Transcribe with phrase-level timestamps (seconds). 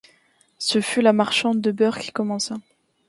[0.57, 2.55] Ce fut la marchande de beurre qui commença.